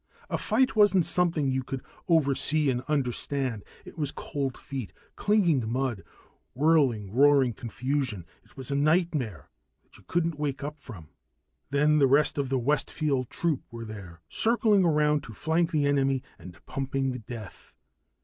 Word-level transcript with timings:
A 0.31 0.37
fight 0.39 0.75
wasn't 0.75 1.05
something 1.05 1.51
you 1.51 1.61
could 1.61 1.83
oversee 2.07 2.71
and 2.71 2.81
understand. 2.87 3.63
It 3.85 3.99
was 3.99 4.09
cold 4.11 4.57
feet, 4.57 4.91
clinging 5.15 5.69
mud, 5.71 6.03
whirling 6.55 7.11
roaring 7.13 7.53
confusion, 7.53 8.25
it 8.43 8.57
was 8.57 8.71
a 8.71 8.75
nightmare 8.75 9.51
that 9.83 9.97
you 9.99 10.03
couldn't 10.07 10.39
wake 10.39 10.63
up 10.63 10.79
from. 10.79 11.09
Then 11.69 11.99
the 11.99 12.07
rest 12.07 12.39
of 12.39 12.49
the 12.49 12.57
Westfield 12.57 13.29
troop 13.29 13.61
were 13.69 13.85
there, 13.85 14.21
circling 14.27 14.83
around 14.83 15.21
to 15.25 15.33
flank 15.33 15.69
the 15.69 15.85
enemy 15.85 16.23
and 16.39 16.57
pumping 16.65 17.11
death. 17.27 17.71